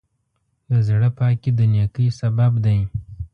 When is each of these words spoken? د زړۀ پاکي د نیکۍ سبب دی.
د 0.69 0.71
زړۀ 0.87 1.09
پاکي 1.17 1.51
د 1.57 1.59
نیکۍ 1.73 2.07
سبب 2.19 2.51
دی. 2.65 2.79